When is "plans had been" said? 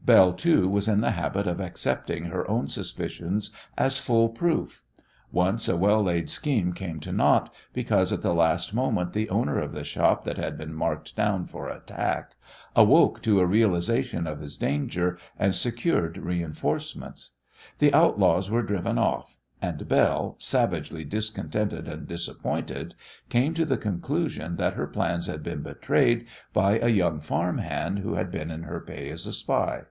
24.86-25.60